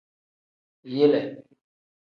Yile. 0.95 1.21